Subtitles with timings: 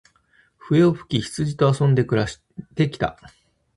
[0.57, 2.41] 笛を吹き、羊と遊んで暮し
[2.73, 3.19] て来た。